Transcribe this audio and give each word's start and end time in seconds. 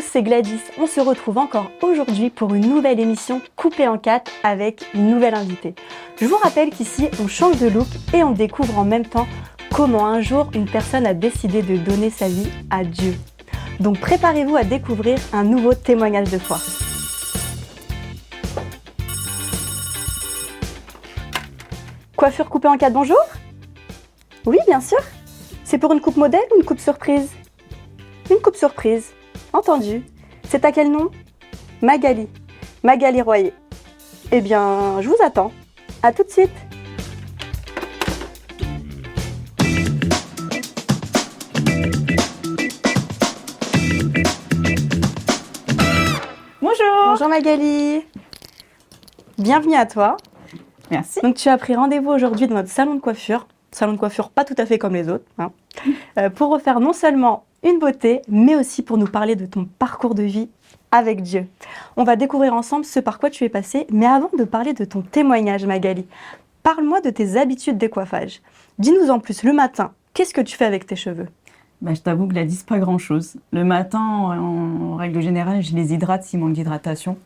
C'est 0.00 0.22
Gladys. 0.22 0.60
On 0.78 0.86
se 0.86 1.00
retrouve 1.00 1.36
encore 1.36 1.70
aujourd'hui 1.82 2.30
pour 2.30 2.54
une 2.54 2.66
nouvelle 2.66 2.98
émission 2.98 3.42
coupée 3.56 3.86
en 3.86 3.98
quatre 3.98 4.30
avec 4.42 4.86
une 4.94 5.10
nouvelle 5.10 5.34
invitée. 5.34 5.74
Je 6.18 6.24
vous 6.24 6.36
rappelle 6.36 6.70
qu'ici, 6.70 7.08
on 7.22 7.28
change 7.28 7.58
de 7.58 7.68
look 7.68 7.86
et 8.14 8.22
on 8.22 8.30
découvre 8.30 8.78
en 8.78 8.84
même 8.84 9.04
temps 9.04 9.26
comment 9.70 10.06
un 10.06 10.22
jour 10.22 10.50
une 10.54 10.64
personne 10.64 11.04
a 11.04 11.12
décidé 11.12 11.62
de 11.62 11.76
donner 11.76 12.08
sa 12.08 12.28
vie 12.28 12.48
à 12.70 12.84
Dieu. 12.84 13.14
Donc 13.80 14.00
préparez-vous 14.00 14.56
à 14.56 14.64
découvrir 14.64 15.18
un 15.32 15.44
nouveau 15.44 15.74
témoignage 15.74 16.30
de 16.30 16.38
foi. 16.38 16.58
Coiffure 22.16 22.48
coupée 22.48 22.68
en 22.68 22.78
quatre, 22.78 22.94
bonjour 22.94 23.22
Oui, 24.46 24.58
bien 24.66 24.80
sûr. 24.80 25.00
C'est 25.64 25.78
pour 25.78 25.92
une 25.92 26.00
coupe 26.00 26.16
modèle 26.16 26.40
ou 26.54 26.60
une 26.60 26.64
coupe 26.64 26.80
surprise? 26.80 27.30
Une 28.30 28.38
coupe 28.38 28.56
surprise. 28.56 29.12
Entendu. 29.52 30.02
C'est 30.48 30.64
à 30.64 30.72
quel 30.72 30.90
nom? 30.90 31.10
Magali. 31.82 32.28
Magali 32.82 33.20
Royer. 33.22 33.52
Eh 34.30 34.40
bien, 34.40 35.00
je 35.00 35.08
vous 35.08 35.16
attends. 35.22 35.52
À 36.02 36.12
tout 36.12 36.24
de 36.24 36.30
suite. 36.30 36.50
Bonjour. 46.60 46.86
Bonjour 47.10 47.28
Magali. 47.28 48.02
Bienvenue 49.38 49.74
à 49.74 49.86
toi. 49.86 50.16
Merci. 50.90 51.20
Donc 51.22 51.36
tu 51.36 51.48
as 51.48 51.58
pris 51.58 51.74
rendez-vous 51.74 52.10
aujourd'hui 52.10 52.46
dans 52.46 52.54
notre 52.56 52.68
salon 52.70 52.94
de 52.94 53.00
coiffure. 53.00 53.46
Salon 53.70 53.94
de 53.94 53.98
coiffure 53.98 54.30
pas 54.30 54.44
tout 54.44 54.54
à 54.58 54.66
fait 54.66 54.78
comme 54.78 54.94
les 54.94 55.08
autres. 55.08 55.24
hein. 55.38 55.50
Euh, 56.18 56.30
pour 56.30 56.50
refaire 56.50 56.80
non 56.80 56.92
seulement 56.92 57.44
une 57.62 57.78
beauté, 57.78 58.22
mais 58.28 58.56
aussi 58.56 58.82
pour 58.82 58.98
nous 58.98 59.06
parler 59.06 59.36
de 59.36 59.46
ton 59.46 59.64
parcours 59.78 60.14
de 60.14 60.22
vie 60.22 60.48
avec 60.90 61.22
Dieu. 61.22 61.46
On 61.96 62.04
va 62.04 62.16
découvrir 62.16 62.54
ensemble 62.54 62.84
ce 62.84 63.00
par 63.00 63.18
quoi 63.18 63.30
tu 63.30 63.44
es 63.44 63.48
passé, 63.48 63.86
mais 63.90 64.06
avant 64.06 64.30
de 64.36 64.44
parler 64.44 64.74
de 64.74 64.84
ton 64.84 65.02
témoignage 65.02 65.64
Magali, 65.64 66.06
parle-moi 66.62 67.00
de 67.00 67.10
tes 67.10 67.36
habitudes 67.36 67.78
de 67.78 67.86
coiffage. 67.86 68.40
Dis-nous 68.78 69.10
en 69.10 69.20
plus 69.20 69.42
le 69.42 69.52
matin, 69.52 69.92
qu'est-ce 70.14 70.34
que 70.34 70.40
tu 70.40 70.56
fais 70.56 70.64
avec 70.64 70.86
tes 70.86 70.96
cheveux? 70.96 71.28
Bah, 71.80 71.94
je 71.94 72.00
t'avoue 72.00 72.28
que 72.28 72.34
la 72.34 72.44
dis 72.44 72.62
pas 72.66 72.78
grand-chose. 72.78 73.36
Le 73.52 73.64
matin, 73.64 73.98
en, 73.98 74.92
en 74.92 74.96
règle 74.96 75.20
générale, 75.20 75.62
je 75.62 75.74
les 75.74 75.92
hydrate 75.92 76.22
s'il 76.22 76.38
manque 76.38 76.52
d'hydratation. 76.52 77.16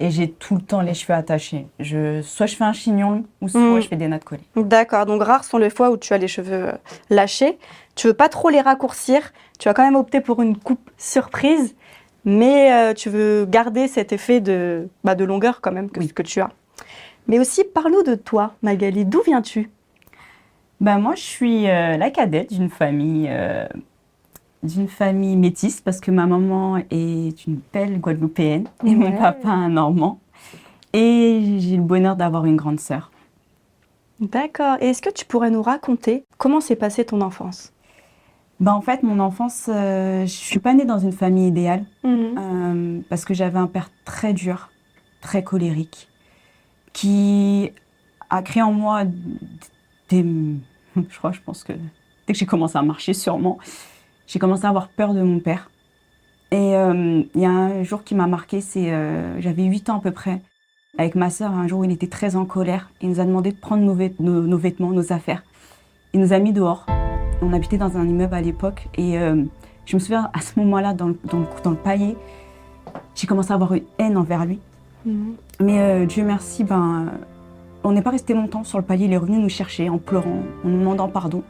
Et 0.00 0.10
j'ai 0.10 0.30
tout 0.30 0.56
le 0.56 0.60
temps 0.62 0.80
les 0.80 0.94
cheveux 0.94 1.14
attachés. 1.16 1.66
Je, 1.78 2.22
soit 2.22 2.46
je 2.46 2.56
fais 2.56 2.64
un 2.64 2.72
chignon, 2.72 3.24
ou 3.40 3.48
soit 3.48 3.60
Mm. 3.60 3.80
je 3.82 3.88
fais 3.88 3.96
des 3.96 4.08
nattes 4.08 4.24
collées. 4.24 4.42
D'accord, 4.56 5.06
donc 5.06 5.22
rares 5.22 5.44
sont 5.44 5.58
les 5.58 5.70
fois 5.70 5.90
où 5.90 5.96
tu 5.96 6.12
as 6.12 6.18
les 6.18 6.28
cheveux 6.28 6.68
euh, 6.68 6.72
lâchés. 7.10 7.58
Tu 7.94 8.08
veux 8.08 8.14
pas 8.14 8.28
trop 8.28 8.48
les 8.48 8.60
raccourcir. 8.60 9.32
Tu 9.58 9.68
as 9.68 9.74
quand 9.74 9.84
même 9.84 9.94
opté 9.96 10.20
pour 10.20 10.42
une 10.42 10.56
coupe 10.56 10.90
surprise, 10.98 11.76
mais 12.24 12.72
euh, 12.72 12.94
tu 12.94 13.10
veux 13.10 13.46
garder 13.48 13.86
cet 13.86 14.12
effet 14.12 14.40
de, 14.40 14.88
bah, 15.04 15.14
de 15.14 15.24
longueur 15.24 15.60
quand 15.60 15.72
même 15.72 15.88
que, 15.90 16.00
Oui. 16.00 16.08
que 16.08 16.22
tu 16.22 16.40
as. 16.40 16.50
Mais 17.28 17.38
aussi, 17.38 17.62
parle-nous 17.62 18.02
de 18.02 18.16
toi, 18.16 18.54
Magali. 18.62 19.04
D'où 19.04 19.22
viens-tu? 19.24 19.70
Bah, 20.80 20.96
moi, 20.98 21.14
je 21.14 21.20
suis 21.22 21.68
euh, 21.68 21.96
la 21.96 22.10
cadette 22.10 22.52
d'une 22.52 22.70
famille, 22.70 23.28
euh, 23.30 23.66
d'une 24.62 24.88
famille 24.88 25.36
métisse, 25.36 25.80
parce 25.80 26.00
que 26.00 26.10
ma 26.10 26.26
maman 26.26 26.78
est 26.90 27.46
une 27.46 27.60
belle 27.72 27.98
guadeloupéenne 28.00 28.68
et 28.86 28.94
mon 28.94 29.12
papa 29.12 29.48
un 29.48 29.70
normand. 29.70 30.20
Et 30.92 31.56
j'ai 31.58 31.76
le 31.76 31.82
bonheur 31.82 32.16
d'avoir 32.16 32.44
une 32.44 32.56
grande 32.56 32.78
sœur. 32.78 33.10
D'accord. 34.20 34.76
Et 34.80 34.90
est-ce 34.90 35.02
que 35.02 35.10
tu 35.10 35.24
pourrais 35.24 35.50
nous 35.50 35.62
raconter 35.62 36.24
comment 36.38 36.60
s'est 36.60 36.76
passée 36.76 37.04
ton 37.04 37.22
enfance? 37.22 37.72
Bah, 38.60 38.72
en 38.74 38.80
fait, 38.80 39.02
mon 39.02 39.18
enfance, 39.18 39.68
euh, 39.68 40.22
je 40.22 40.30
suis 40.30 40.60
pas 40.60 40.74
née 40.74 40.84
dans 40.84 40.98
une 40.98 41.10
famille 41.10 41.48
idéale. 41.48 41.84
Euh, 42.04 43.00
parce 43.08 43.24
que 43.24 43.34
j'avais 43.34 43.58
un 43.58 43.66
père 43.66 43.90
très 44.04 44.32
dur, 44.32 44.70
très 45.20 45.42
colérique, 45.42 46.08
qui 46.92 47.72
a 48.30 48.42
créé 48.42 48.62
en 48.62 48.72
moi 48.72 49.02
des... 50.08 50.24
Je 50.94 51.18
crois, 51.18 51.32
je 51.32 51.40
pense 51.40 51.64
que 51.64 51.72
dès 51.72 52.32
que 52.32 52.38
j'ai 52.38 52.46
commencé 52.46 52.78
à 52.78 52.82
marcher 52.82 53.14
sûrement, 53.14 53.58
j'ai 54.26 54.38
commencé 54.38 54.64
à 54.64 54.68
avoir 54.68 54.88
peur 54.88 55.14
de 55.14 55.22
mon 55.22 55.38
père. 55.40 55.70
Et 56.50 56.76
euh, 56.76 57.22
il 57.34 57.40
y 57.40 57.46
a 57.46 57.50
un 57.50 57.82
jour 57.82 58.04
qui 58.04 58.14
m'a 58.14 58.26
marqué, 58.26 58.60
c'est 58.60 58.92
euh, 58.92 59.40
j'avais 59.40 59.64
8 59.64 59.88
ans 59.90 59.96
à 59.98 60.00
peu 60.00 60.10
près, 60.10 60.40
avec 60.98 61.14
ma 61.14 61.30
sœur, 61.30 61.52
un 61.52 61.66
jour 61.66 61.80
où 61.80 61.84
il 61.84 61.90
était 61.92 62.06
très 62.08 62.36
en 62.36 62.44
colère. 62.44 62.90
Il 63.00 63.08
nous 63.08 63.20
a 63.20 63.24
demandé 63.24 63.52
de 63.52 63.56
prendre 63.56 63.82
nos, 63.82 63.94
vêt- 63.94 64.12
nos- 64.20 64.42
nos 64.42 64.58
vêtements, 64.58 64.90
nos 64.90 65.12
affaires. 65.12 65.42
Il 66.12 66.20
nous 66.20 66.32
a 66.34 66.38
mis 66.38 66.52
dehors. 66.52 66.84
On 67.40 67.52
habitait 67.54 67.78
dans 67.78 67.96
un 67.96 68.06
immeuble 68.06 68.34
à 68.34 68.40
l'époque 68.42 68.86
et 68.96 69.18
euh, 69.18 69.42
je 69.86 69.96
me 69.96 70.00
souviens 70.00 70.28
à 70.34 70.40
ce 70.42 70.58
moment-là, 70.60 70.92
dans 70.92 71.08
le, 71.08 71.18
dans 71.24 71.38
le, 71.40 71.46
dans 71.64 71.70
le 71.70 71.76
palier, 71.76 72.16
j'ai 73.14 73.26
commencé 73.26 73.50
à 73.50 73.54
avoir 73.54 73.72
une 73.72 73.82
haine 73.98 74.16
envers 74.18 74.44
lui. 74.44 74.58
Mhm. 75.06 75.34
Mais 75.60 75.80
euh, 75.80 76.06
Dieu 76.06 76.22
merci, 76.24 76.64
ben, 76.64 77.06
on 77.82 77.92
n'est 77.92 78.02
pas 78.02 78.10
resté 78.10 78.34
longtemps 78.34 78.62
sur 78.62 78.78
le 78.78 78.84
palier. 78.84 79.06
Il 79.06 79.12
est 79.12 79.16
revenu 79.16 79.38
nous 79.38 79.48
chercher 79.48 79.88
en 79.88 79.96
pleurant, 79.98 80.42
en 80.64 80.68
nous 80.68 80.78
demandant 80.78 81.08
pardon. 81.08 81.42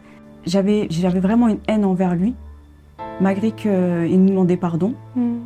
J'avais 0.47 0.87
vraiment 1.21 1.49
une 1.49 1.59
haine 1.69 1.85
envers 1.85 2.15
lui, 2.15 2.35
malgré 3.23 3.53
qu'il 3.53 4.21
nous 4.21 4.29
demandait 4.29 4.59
pardon. 4.59 4.95
Mhm. 5.17 5.41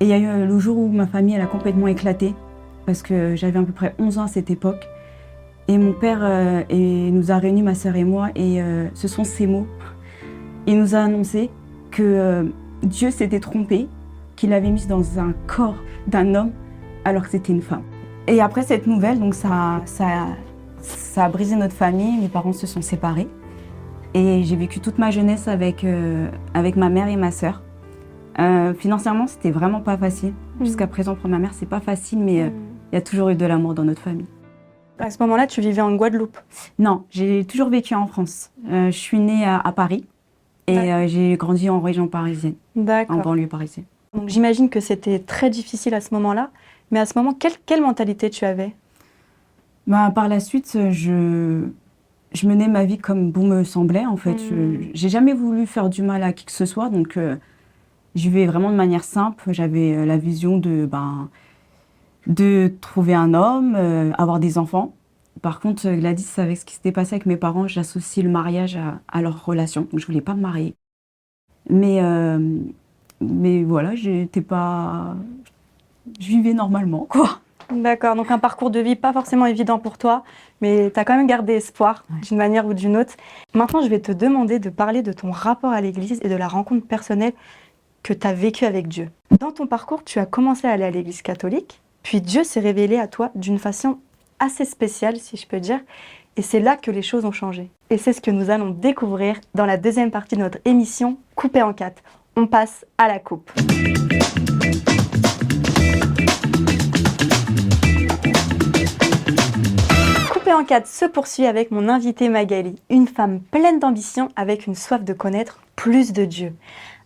Et 0.00 0.04
il 0.04 0.08
y 0.08 0.12
a 0.12 0.18
eu 0.18 0.26
euh, 0.26 0.46
le 0.46 0.58
jour 0.58 0.78
où 0.78 0.88
ma 0.88 1.06
famille 1.06 1.34
elle 1.34 1.40
a 1.40 1.46
complètement 1.46 1.88
éclaté, 1.88 2.34
parce 2.86 3.02
que 3.02 3.34
j'avais 3.34 3.58
à 3.58 3.62
peu 3.62 3.72
près 3.72 3.94
11 3.98 4.18
ans 4.18 4.24
à 4.24 4.28
cette 4.28 4.50
époque. 4.50 4.88
Et 5.66 5.78
mon 5.78 5.92
père 5.92 6.18
euh, 6.22 6.62
et 6.68 7.10
nous 7.10 7.30
a 7.32 7.38
réunis, 7.38 7.62
ma 7.62 7.74
sœur 7.74 7.96
et 7.96 8.04
moi, 8.04 8.28
et 8.34 8.60
euh, 8.60 8.86
ce 8.94 9.08
sont 9.08 9.24
ces 9.24 9.46
mots. 9.46 9.66
Il 10.66 10.78
nous 10.78 10.94
a 10.94 10.98
annoncé 10.98 11.50
que 11.90 12.02
euh, 12.02 12.44
Dieu 12.82 13.10
s'était 13.10 13.40
trompé, 13.40 13.88
qu'il 14.36 14.52
avait 14.52 14.70
mis 14.70 14.86
dans 14.86 15.18
un 15.18 15.32
corps 15.46 15.76
d'un 16.06 16.34
homme 16.34 16.50
alors 17.04 17.22
que 17.22 17.30
c'était 17.30 17.52
une 17.52 17.62
femme. 17.62 17.82
Et 18.26 18.40
après 18.40 18.62
cette 18.62 18.86
nouvelle, 18.86 19.18
donc 19.18 19.34
ça, 19.34 19.80
ça, 19.86 20.26
ça 20.80 21.24
a 21.24 21.28
brisé 21.28 21.56
notre 21.56 21.74
famille, 21.74 22.20
mes 22.20 22.28
parents 22.28 22.52
se 22.52 22.66
sont 22.66 22.82
séparés. 22.82 23.28
Et 24.14 24.44
j'ai 24.44 24.54
vécu 24.54 24.78
toute 24.78 24.98
ma 24.98 25.10
jeunesse 25.10 25.48
avec, 25.48 25.82
euh, 25.82 26.28
avec 26.54 26.76
ma 26.76 26.88
mère 26.88 27.08
et 27.08 27.16
ma 27.16 27.32
sœur. 27.32 27.62
Euh, 28.38 28.72
financièrement, 28.74 29.26
c'était 29.26 29.50
vraiment 29.50 29.80
pas 29.80 29.96
facile. 29.96 30.32
Mhm. 30.58 30.66
Jusqu'à 30.66 30.86
présent, 30.86 31.16
pour 31.16 31.28
ma 31.28 31.38
mère, 31.38 31.52
c'est 31.52 31.66
pas 31.66 31.80
facile, 31.80 32.20
mais 32.20 32.42
euh, 32.42 32.50
il 32.92 32.94
y 32.94 32.98
a 32.98 33.00
toujours 33.00 33.30
eu 33.30 33.34
de 33.34 33.44
l'amour 33.44 33.74
dans 33.74 33.84
notre 33.84 34.00
famille. 34.00 34.26
À 35.00 35.10
ce 35.10 35.20
moment-là, 35.22 35.48
tu 35.48 35.60
vivais 35.60 35.82
en 35.82 35.94
Guadeloupe? 35.96 36.38
Non, 36.78 37.04
j'ai 37.10 37.44
toujours 37.44 37.68
vécu 37.68 37.94
en 37.96 38.06
France. 38.06 38.52
Euh, 38.70 38.86
je 38.86 38.96
suis 38.96 39.18
née 39.18 39.44
à, 39.44 39.58
à 39.58 39.72
Paris 39.72 40.06
et 40.68 41.08
j'ai 41.08 41.36
grandi 41.36 41.68
en 41.68 41.80
région 41.80 42.08
parisienne, 42.08 42.54
en 42.76 43.18
banlieue 43.18 43.48
parisienne. 43.48 43.84
Donc 44.14 44.28
j'imagine 44.28 44.70
que 44.70 44.80
c'était 44.80 45.18
très 45.18 45.50
difficile 45.50 45.92
à 45.92 46.00
ce 46.00 46.14
moment-là. 46.14 46.50
Mais 46.90 47.00
à 47.00 47.06
ce 47.06 47.18
moment, 47.18 47.34
quelle, 47.34 47.52
quelle 47.66 47.82
mentalité 47.82 48.30
tu 48.30 48.44
avais? 48.44 48.72
Bah, 49.86 50.10
par 50.14 50.28
la 50.28 50.40
suite, 50.40 50.78
je, 50.90 51.64
je 52.34 52.48
menais 52.48 52.68
ma 52.68 52.84
vie 52.84 52.98
comme 52.98 53.30
bon 53.30 53.46
me 53.46 53.64
semblait. 53.64 54.06
En 54.06 54.16
fait. 54.16 54.38
Je- 54.38 54.88
j'ai 54.94 55.08
jamais 55.08 55.34
voulu 55.34 55.66
faire 55.66 55.88
du 55.88 56.02
mal 56.02 56.22
à 56.22 56.32
qui 56.32 56.44
que 56.44 56.52
ce 56.52 56.66
soit, 56.66 56.88
donc 56.90 57.16
euh, 57.16 57.36
j'y 58.14 58.28
vais 58.30 58.46
vraiment 58.46 58.70
de 58.70 58.76
manière 58.76 59.04
simple. 59.04 59.52
J'avais 59.52 59.94
euh, 59.94 60.04
la 60.06 60.16
vision 60.18 60.58
de, 60.58 60.86
ben, 60.86 61.28
de 62.26 62.72
trouver 62.80 63.14
un 63.14 63.34
homme, 63.34 63.74
euh, 63.76 64.12
avoir 64.18 64.40
des 64.40 64.58
enfants. 64.58 64.94
Par 65.42 65.60
contre, 65.60 65.86
euh, 65.86 65.96
Gladys, 65.96 66.26
avec 66.38 66.56
ce 66.58 66.64
qui 66.64 66.74
s'était 66.74 66.92
passé 66.92 67.14
avec 67.14 67.26
mes 67.26 67.36
parents, 67.36 67.68
j'associe 67.68 68.24
le 68.24 68.30
mariage 68.30 68.76
à, 68.76 69.00
à 69.08 69.22
leur 69.22 69.44
relation. 69.44 69.82
Donc, 69.90 70.00
je 70.00 70.06
voulais 70.06 70.20
pas 70.20 70.34
me 70.34 70.40
marier. 70.40 70.74
Mais, 71.70 72.00
mais 73.20 73.62
voilà, 73.64 73.94
j'étais 73.94 74.42
pas. 74.42 75.16
Je 76.20 76.28
vivais 76.28 76.52
normalement, 76.52 77.06
quoi. 77.08 77.40
D'accord, 77.70 78.14
donc 78.16 78.30
un 78.30 78.38
parcours 78.38 78.70
de 78.70 78.80
vie 78.80 78.96
pas 78.96 79.12
forcément 79.12 79.46
évident 79.46 79.78
pour 79.78 79.98
toi, 79.98 80.22
mais 80.60 80.90
tu 80.92 81.00
as 81.00 81.04
quand 81.04 81.16
même 81.16 81.26
gardé 81.26 81.54
espoir 81.54 82.04
Ouais. 82.10 82.20
d'une 82.20 82.36
manière 82.36 82.66
ou 82.66 82.74
d'une 82.74 82.96
autre. 82.96 83.14
Maintenant, 83.54 83.80
je 83.82 83.88
vais 83.88 84.00
te 84.00 84.12
demander 84.12 84.58
de 84.58 84.70
parler 84.70 85.02
de 85.02 85.12
ton 85.12 85.30
rapport 85.30 85.72
à 85.72 85.80
l'Église 85.80 86.20
et 86.22 86.28
de 86.28 86.34
la 86.36 86.48
rencontre 86.48 86.86
personnelle 86.86 87.32
que 88.02 88.12
tu 88.12 88.26
as 88.26 88.32
vécue 88.34 88.64
avec 88.66 88.88
Dieu. 88.88 89.10
Dans 89.40 89.50
ton 89.50 89.66
parcours, 89.66 90.04
tu 90.04 90.18
as 90.18 90.26
commencé 90.26 90.66
à 90.66 90.72
aller 90.72 90.84
à 90.84 90.90
l'Église 90.90 91.22
catholique, 91.22 91.80
puis 92.02 92.20
Dieu 92.20 92.44
s'est 92.44 92.60
révélé 92.60 92.98
à 92.98 93.08
toi 93.08 93.30
d'une 93.34 93.58
façon 93.58 93.98
assez 94.38 94.64
spéciale, 94.64 95.16
si 95.16 95.36
je 95.36 95.46
peux 95.46 95.60
dire, 95.60 95.80
et 96.36 96.42
c'est 96.42 96.60
là 96.60 96.76
que 96.76 96.90
les 96.90 97.02
choses 97.02 97.24
ont 97.24 97.32
changé. 97.32 97.70
Et 97.90 97.96
c'est 97.98 98.12
ce 98.12 98.20
que 98.20 98.30
nous 98.30 98.50
allons 98.50 98.70
découvrir 98.70 99.36
dans 99.54 99.66
la 99.66 99.76
deuxième 99.76 100.10
partie 100.10 100.34
de 100.36 100.40
notre 100.40 100.58
émission 100.64 101.16
Coupée 101.34 101.62
en 101.62 101.72
quatre. 101.72 102.02
On 102.36 102.46
passe 102.46 102.84
à 102.98 103.06
la 103.08 103.18
coupe. 103.20 103.50
Se 110.84 111.04
poursuit 111.06 111.46
avec 111.46 111.70
mon 111.70 111.88
invitée 111.88 112.28
Magali, 112.28 112.76
une 112.88 113.08
femme 113.08 113.40
pleine 113.40 113.80
d'ambition 113.80 114.28
avec 114.36 114.66
une 114.66 114.74
soif 114.74 115.02
de 115.02 115.12
connaître 115.12 115.60
plus 115.74 116.12
de 116.12 116.24
Dieu. 116.24 116.54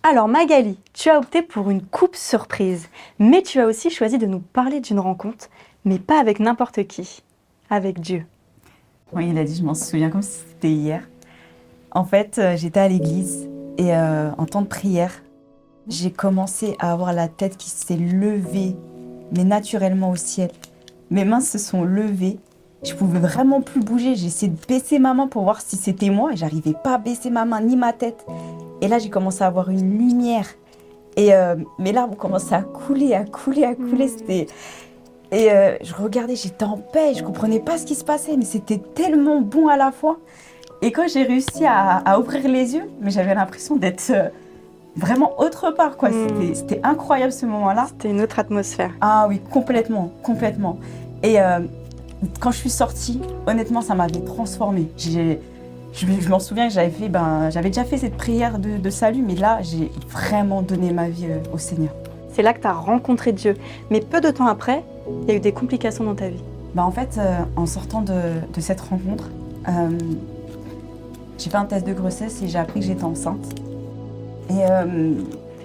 Alors 0.02 0.28
Magali, 0.28 0.78
tu 0.92 1.08
as 1.08 1.18
opté 1.18 1.40
pour 1.42 1.70
une 1.70 1.82
coupe 1.82 2.14
surprise, 2.14 2.88
mais 3.18 3.42
tu 3.42 3.58
as 3.60 3.66
aussi 3.66 3.90
choisi 3.90 4.18
de 4.18 4.26
nous 4.26 4.40
parler 4.40 4.80
d'une 4.80 5.00
rencontre, 5.00 5.48
mais 5.84 5.98
pas 5.98 6.20
avec 6.20 6.40
n'importe 6.40 6.86
qui, 6.86 7.22
avec 7.70 8.00
Dieu. 8.00 8.26
Oui, 9.12 9.28
il 9.30 9.38
a 9.38 9.44
dit, 9.44 9.56
je 9.56 9.64
m'en 9.64 9.74
souviens 9.74 10.10
comme 10.10 10.22
si 10.22 10.40
c'était 10.48 10.70
hier. 10.70 11.08
En 11.90 12.04
fait, 12.04 12.38
euh, 12.38 12.54
j'étais 12.56 12.80
à 12.80 12.88
l'église 12.88 13.48
et 13.78 13.94
euh, 13.94 14.30
en 14.36 14.44
temps 14.44 14.62
de 14.62 14.66
prière, 14.66 15.22
j'ai 15.88 16.10
commencé 16.10 16.76
à 16.78 16.92
avoir 16.92 17.14
la 17.14 17.28
tête 17.28 17.56
qui 17.56 17.70
s'est 17.70 17.96
levée, 17.96 18.76
mais 19.34 19.44
naturellement 19.44 20.10
au 20.10 20.16
ciel. 20.16 20.50
Mes 21.10 21.24
mains 21.24 21.40
se 21.40 21.56
sont 21.56 21.82
levées. 21.82 22.38
Je 22.84 22.94
pouvais 22.94 23.18
vraiment 23.18 23.60
plus 23.60 23.80
bouger. 23.80 24.14
J'ai 24.14 24.26
essayé 24.26 24.52
de 24.52 24.66
baisser 24.66 24.98
ma 24.98 25.14
main 25.14 25.26
pour 25.26 25.42
voir 25.42 25.60
si 25.60 25.76
c'était 25.76 26.10
moi 26.10 26.32
et 26.32 26.36
j'arrivais 26.36 26.74
pas 26.74 26.94
à 26.94 26.98
baisser 26.98 27.30
ma 27.30 27.44
main 27.44 27.60
ni 27.60 27.76
ma 27.76 27.92
tête. 27.92 28.24
Et 28.80 28.88
là, 28.88 28.98
j'ai 28.98 29.10
commencé 29.10 29.42
à 29.42 29.48
avoir 29.48 29.70
une 29.70 29.98
lumière. 29.98 30.46
Et 31.16 31.34
euh, 31.34 31.56
mes 31.78 31.92
larmes 31.92 32.14
commencé 32.14 32.54
à 32.54 32.62
couler, 32.62 33.14
à 33.14 33.24
couler, 33.24 33.64
à 33.64 33.74
couler. 33.74 34.06
Mmh. 34.06 34.18
C'était 34.18 34.46
et 35.30 35.52
euh, 35.52 35.76
je 35.82 35.94
regardais, 35.94 36.36
j'étais 36.36 36.64
en 36.64 36.78
paix, 36.78 37.12
je 37.14 37.22
comprenais 37.22 37.60
pas 37.60 37.76
ce 37.76 37.84
qui 37.84 37.94
se 37.94 38.04
passait, 38.04 38.36
mais 38.36 38.44
c'était 38.44 38.78
tellement 38.78 39.40
bon 39.40 39.68
à 39.68 39.76
la 39.76 39.92
fois. 39.92 40.18
Et 40.80 40.90
quand 40.90 41.06
j'ai 41.08 41.22
réussi 41.22 41.66
à, 41.66 42.18
ouvrir 42.18 42.48
les 42.48 42.74
yeux, 42.74 42.88
mais 43.00 43.10
j'avais 43.10 43.34
l'impression 43.34 43.76
d'être 43.76 44.10
euh, 44.10 44.28
vraiment 44.96 45.38
autre 45.38 45.70
part, 45.72 45.96
quoi. 45.96 46.10
Hmm. 46.10 46.54
C'était 46.54 46.80
incroyable 46.82 47.32
ce 47.32 47.44
moment-là. 47.46 47.86
C'était 47.88 48.10
une 48.10 48.22
autre 48.22 48.38
atmosphère. 48.38 48.92
Ah 49.00 49.26
oui, 49.28 49.40
complètement, 49.50 50.12
complètement. 50.22 50.78
Et 51.22 51.40
euh, 51.40 51.60
quand 52.40 52.50
je 52.50 52.58
suis 52.58 52.70
sortie, 52.70 53.20
honnêtement, 53.46 53.82
ça 53.82 53.94
m'avait 53.94 54.20
transformée. 54.20 54.88
Je, 54.96 55.36
je 55.92 56.28
m'en 56.28 56.38
souviens 56.38 56.68
que 56.68 56.74
j'avais 56.74 56.90
fait, 56.90 57.08
ben, 57.08 57.50
j'avais 57.50 57.70
déjà 57.70 57.84
fait 57.84 57.98
cette 57.98 58.16
prière 58.16 58.58
de, 58.58 58.76
de 58.76 58.90
salut, 58.90 59.22
mais 59.26 59.34
là, 59.34 59.60
j'ai 59.62 59.90
vraiment 60.08 60.62
donné 60.62 60.92
ma 60.92 61.08
vie 61.08 61.26
au 61.52 61.58
Seigneur. 61.58 61.92
C'est 62.32 62.42
là 62.42 62.52
que 62.52 62.60
tu 62.60 62.66
as 62.66 62.72
rencontré 62.72 63.32
Dieu. 63.32 63.56
Mais 63.90 64.00
peu 64.00 64.20
de 64.20 64.30
temps 64.30 64.46
après, 64.46 64.84
il 65.22 65.28
y 65.28 65.32
a 65.32 65.34
eu 65.34 65.40
des 65.40 65.52
complications 65.52 66.04
dans 66.04 66.14
ta 66.14 66.28
vie. 66.28 66.42
Bah 66.74 66.84
en 66.84 66.90
fait, 66.90 67.18
euh, 67.18 67.38
en 67.56 67.66
sortant 67.66 68.02
de, 68.02 68.60
cette 68.60 68.80
rencontre, 68.80 69.30
euh, 69.68 69.98
j'ai 71.38 71.50
fait 71.50 71.56
un 71.56 71.64
test 71.64 71.86
de 71.86 71.92
grossesse 71.92 72.42
et 72.42 72.48
j'ai 72.48 72.58
appris 72.58 72.80
que 72.80 72.86
j'étais 72.86 73.04
enceinte. 73.04 73.44
Et 74.50 74.64
euh, 74.70 75.14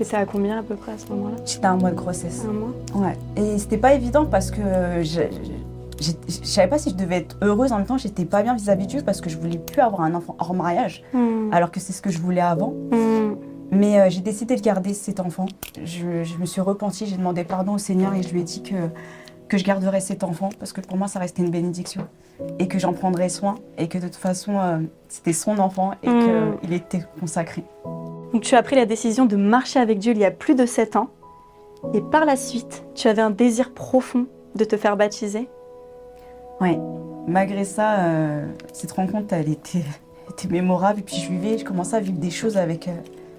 ça 0.01 0.17
à 0.17 0.25
combien 0.25 0.59
à 0.59 0.63
peu 0.63 0.75
près 0.75 0.93
à 0.93 0.97
ce 0.97 1.07
moment-là? 1.13 1.35
J'étais 1.45 1.65
à 1.65 1.71
un 1.71 1.77
mois 1.77 1.91
de 1.91 1.95
grossesse. 1.95 2.43
Un 2.49 2.53
mois? 2.53 2.73
Ouais. 2.95 3.17
Et 3.37 3.57
c'était 3.57 3.77
pas 3.77 3.93
évident 3.93 4.25
parce 4.25 4.51
que 4.51 4.61
je, 5.01 5.21
je, 6.03 6.45
savais 6.45 6.67
pas 6.67 6.77
si 6.77 6.89
je 6.91 6.95
devais 6.95 7.17
être 7.17 7.37
heureuse 7.41 7.71
en 7.71 7.77
même 7.77 7.85
temps. 7.85 7.97
J'étais 7.97 8.25
pas 8.25 8.43
bien 8.43 8.55
vis-à-vis 8.55 8.85
de 8.85 8.91
Dieu 8.91 9.01
parce 9.05 9.21
que 9.21 9.29
je 9.29 9.37
voulais 9.37 9.57
plus 9.57 9.81
avoir 9.81 10.01
un 10.01 10.13
enfant 10.13 10.35
hors 10.39 10.53
mariage, 10.53 11.03
hmm. 11.13 11.51
alors 11.51 11.71
que 11.71 11.79
c'est 11.79 11.93
ce 11.93 12.01
que 12.01 12.09
je 12.09 12.19
voulais 12.19 12.41
avant. 12.41 12.73
Hmm. 12.91 13.35
Mais 13.71 13.99
euh, 13.99 14.09
j'ai 14.09 14.21
décidé 14.21 14.55
de 14.55 14.61
garder 14.61 14.93
cet 14.93 15.19
enfant. 15.19 15.47
Je, 15.83 16.23
je 16.23 16.37
me 16.37 16.45
suis 16.45 16.61
repentie, 16.61 17.05
j'ai 17.05 17.17
demandé 17.17 17.43
pardon 17.43 17.73
au 17.73 17.77
Seigneur 17.79 18.13
et 18.13 18.21
je 18.21 18.31
lui 18.31 18.41
ai 18.41 18.43
dit 18.43 18.61
que 18.61 18.75
que 19.53 19.59
je 19.59 19.65
garderais 19.65 19.99
cet 19.99 20.23
enfant 20.23 20.49
parce 20.57 20.73
que 20.73 20.81
pour 20.81 20.97
moi 20.97 21.07
ça 21.07 21.19
restait 21.19 21.43
une 21.43 21.51
bénédiction 21.51 22.07
et 22.57 22.67
que 22.67 22.79
j'en 22.79 22.93
prendrais 22.93 23.29
soin 23.29 23.55
et 23.77 23.87
que 23.87 23.99
de 23.99 24.07
toute 24.07 24.15
façon 24.15 24.59
euh, 24.59 24.79
c'était 25.07 25.33
son 25.33 25.59
enfant 25.59 25.91
et 26.01 26.09
mm. 26.09 26.57
qu'il 26.59 26.73
était 26.73 27.03
consacré. 27.19 27.63
Donc 28.33 28.41
tu 28.41 28.55
as 28.55 28.63
pris 28.63 28.75
la 28.75 28.85
décision 28.85 29.27
de 29.27 29.35
marcher 29.35 29.79
avec 29.79 29.99
Dieu 29.99 30.13
il 30.13 30.17
y 30.17 30.25
a 30.25 30.31
plus 30.31 30.55
de 30.55 30.65
7 30.65 30.95
ans 30.95 31.09
et 31.93 32.01
par 32.01 32.25
la 32.25 32.35
suite 32.35 32.83
tu 32.95 33.07
avais 33.07 33.21
un 33.21 33.29
désir 33.29 33.73
profond 33.73 34.25
de 34.55 34.65
te 34.65 34.77
faire 34.77 34.97
baptiser 34.97 35.47
Oui, 36.61 36.77
malgré 37.27 37.65
ça, 37.65 37.99
euh, 37.99 38.45
cette 38.71 38.91
rencontre 38.91 39.33
elle 39.33 39.49
était, 39.49 39.83
était, 40.29 40.47
mémorable 40.47 40.99
et 40.99 41.03
puis 41.03 41.17
je 41.17 41.29
vivais, 41.29 41.57
je 41.57 41.65
commençais 41.65 41.95
à 41.95 41.99
vivre 41.99 42.19
des 42.19 42.31
choses 42.31 42.57
avec, 42.57 42.87
euh, 42.87 42.91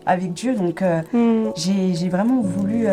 avec 0.06 0.32
Dieu 0.32 0.54
donc 0.54 0.82
mm. 0.82 1.50
j'ai 1.56 2.08
vraiment 2.08 2.40
voulu 2.40 2.86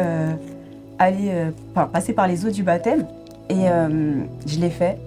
aller 1.01 1.29
euh, 1.31 1.51
passer 1.91 2.13
par 2.13 2.27
les 2.27 2.45
eaux 2.45 2.51
du 2.51 2.63
baptême. 2.63 3.05
Et 3.49 3.69
euh, 3.69 3.89
je 4.45 4.59
l'ai 4.59 4.69
fait. 4.69 4.97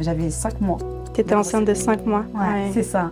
J'avais 0.00 0.30
5 0.30 0.60
mois. 0.60 0.78
Tu 1.14 1.20
étais 1.20 1.34
enceinte 1.34 1.64
de 1.64 1.74
5 1.74 2.06
mois. 2.06 2.24
Ouais, 2.34 2.70
c'est 2.72 2.82
ça. 2.82 3.10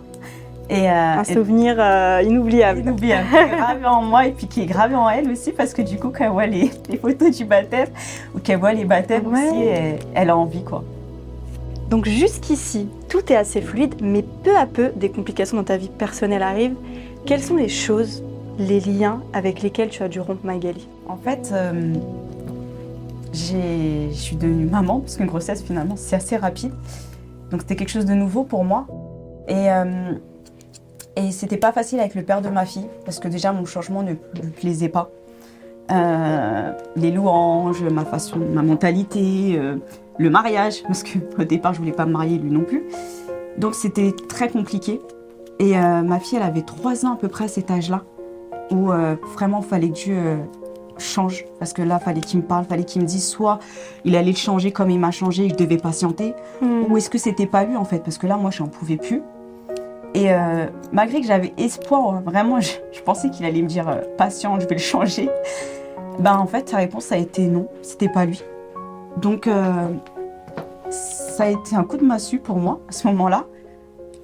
Et, 0.69 0.89
euh, 0.89 1.19
un 1.19 1.23
souvenir 1.23 1.75
inoubliable. 2.23 2.79
Inoubliable, 2.79 3.27
gravé 3.55 3.85
en 3.85 4.01
moi 4.01 4.25
et 4.25 4.31
puis 4.31 4.47
qui 4.47 4.61
est 4.61 4.65
gravé 4.65 4.95
en 4.95 5.07
elle 5.09 5.29
aussi 5.29 5.51
parce 5.51 5.73
que 5.73 5.83
du 5.83 5.97
coup, 5.97 6.09
quand 6.09 6.23
elle 6.23 6.31
voit 6.31 6.47
les, 6.47 6.71
photos 6.99 7.37
du 7.37 7.45
baptême 7.45 7.89
ou 8.35 8.39
qu'elle 8.39 8.57
voit 8.57 8.73
les 8.73 8.85
baptêmes 8.85 9.27
aussi, 9.27 9.63
elle, 10.15 10.29
a 10.29 10.35
envie 10.35 10.63
quoi. 10.63 10.83
Donc 11.89 12.05
jusqu'ici, 12.07 12.87
tout 13.09 13.31
est 13.31 13.35
assez 13.35 13.61
fluide, 13.61 13.95
mais 14.01 14.23
peu 14.43 14.57
à 14.57 14.65
peu, 14.65 14.91
des 14.95 15.09
complications 15.09 15.57
dans 15.57 15.63
ta 15.63 15.77
vie 15.77 15.89
personnelle 15.89 16.43
arrivent. 16.43 16.75
Quelles 17.25 17.41
sont 17.41 17.55
les 17.55 17.69
choses 17.69 18.23
les 18.57 18.79
liens 18.79 19.21
avec 19.33 19.61
lesquels 19.61 19.89
tu 19.89 20.01
as 20.01 20.07
dû 20.07 20.19
rompre 20.19 20.45
Magali? 20.45 20.87
En 21.07 21.17
fait, 21.17 21.51
euh, 21.51 21.93
je 23.33 24.09
suis 24.13 24.35
devenue 24.35 24.65
maman, 24.65 25.01
parce 25.01 25.17
qu'une 25.17 25.27
grossesse 25.27 25.61
finalement 25.61 25.95
c'est 25.95 26.15
assez 26.15 26.37
rapide. 26.37 26.71
Donc 27.51 27.61
c'était 27.61 27.75
quelque 27.75 27.89
chose 27.89 28.05
de 28.05 28.13
nouveau 28.13 28.43
pour 28.43 28.63
moi. 28.63 28.87
Et, 29.47 29.69
euh, 29.71 30.13
et 31.15 31.31
c'était 31.31 31.57
pas 31.57 31.71
facile 31.71 31.99
avec 31.99 32.15
le 32.15 32.23
père 32.23 32.41
de 32.41 32.49
ma 32.49 32.65
fille, 32.65 32.87
parce 33.05 33.19
que 33.19 33.27
déjà 33.27 33.51
mon 33.51 33.65
changement 33.65 34.01
ne 34.01 34.11
lui 34.11 34.51
plaisait 34.59 34.89
pas. 34.89 35.11
Euh, 35.91 36.71
les 36.95 37.11
louanges, 37.11 37.83
ma 37.83 38.05
façon, 38.05 38.39
ma 38.39 38.63
mentalité, 38.63 39.59
le 40.17 40.29
mariage, 40.29 40.83
parce 40.83 41.03
qu'au 41.03 41.43
départ 41.43 41.73
je 41.73 41.79
voulais 41.79 41.91
pas 41.91 42.05
me 42.05 42.11
marier 42.11 42.37
lui 42.37 42.51
non 42.51 42.63
plus. 42.63 42.83
Donc 43.57 43.75
c'était 43.75 44.13
très 44.29 44.49
compliqué. 44.49 45.01
Et 45.59 45.73
ma 45.75 46.19
fille, 46.19 46.37
elle 46.37 46.43
avait 46.43 46.63
trois 46.63 47.05
ans 47.05 47.13
à 47.13 47.15
peu 47.15 47.29
près 47.29 47.45
à 47.45 47.47
cet 47.47 47.71
âge-là 47.71 48.03
où 48.71 48.91
euh, 48.91 49.15
vraiment 49.33 49.61
fallait 49.61 49.89
que 49.89 49.93
Dieu 49.93 50.17
euh, 50.17 50.37
change 50.97 51.45
parce 51.59 51.73
que 51.73 51.81
là 51.81 51.99
fallait 51.99 52.21
qu'il 52.21 52.39
me 52.39 52.45
parle, 52.45 52.65
fallait 52.65 52.83
qu'il 52.83 53.01
me 53.01 53.07
dise 53.07 53.27
soit 53.27 53.59
il 54.05 54.15
allait 54.15 54.31
le 54.31 54.37
changer 54.37 54.71
comme 54.71 54.89
il 54.89 54.99
m'a 54.99 55.11
changé 55.11 55.45
et 55.45 55.49
je 55.49 55.55
devais 55.55 55.77
patienter 55.77 56.33
hmm. 56.61 56.83
ou 56.89 56.97
est-ce 56.97 57.09
que 57.09 57.17
c'était 57.17 57.47
pas 57.47 57.65
lui 57.65 57.75
en 57.75 57.85
fait? 57.85 57.99
Parce 57.99 58.17
que 58.17 58.27
là 58.27 58.37
moi 58.37 58.51
je 58.51 58.63
n'en 58.63 58.69
pouvais 58.69 58.97
plus. 58.97 59.21
Et 60.13 60.31
euh, 60.31 60.67
malgré 60.93 61.19
que 61.19 61.27
j'avais 61.27 61.53
espoir, 61.57 62.21
vraiment 62.21 62.59
je, 62.61 63.01
pensais 63.03 63.29
qu'il 63.29 63.45
allait 63.45 63.61
me 63.61 63.67
dire 63.67 64.01
patient, 64.17 64.59
je 64.59 64.67
vais 64.67 64.75
le 64.75 64.81
changer. 64.81 65.29
Ben 66.19 66.37
en 66.37 66.47
fait 66.47 66.69
sa 66.69 66.77
réponse 66.77 67.11
a 67.11 67.17
été 67.17 67.47
non, 67.47 67.67
c'était 67.81 68.09
pas 68.09 68.25
lui. 68.25 68.41
Donc 69.17 69.49
ça 70.89 71.43
a 71.43 71.49
été 71.49 71.75
un 71.75 71.83
coup 71.83 71.97
de 71.97 72.05
massue 72.05 72.39
pour 72.39 72.57
moi 72.57 72.79
à 72.87 72.91
ce 72.91 73.07
moment-là. 73.07 73.45